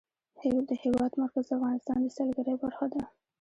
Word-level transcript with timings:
د 0.69 0.71
هېواد 0.83 1.11
مرکز 1.21 1.45
د 1.47 1.51
افغانستان 1.57 1.97
د 2.03 2.07
سیلګرۍ 2.15 2.53
برخه 2.63 2.85
ده. 2.93 3.01